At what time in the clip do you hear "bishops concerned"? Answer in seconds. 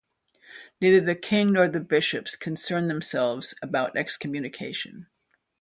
1.79-2.89